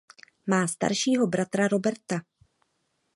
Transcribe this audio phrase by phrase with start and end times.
[0.47, 2.21] Má staršího bratra Roberta.